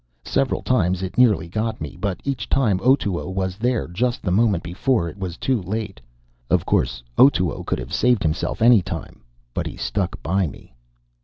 [0.25, 4.63] Several times it nearly got me, but each time Otoo was there just the moment
[4.63, 6.01] before it was too late.
[6.49, 9.21] Of course, Otoo could have saved himself any time.
[9.53, 10.73] But he stuck by me.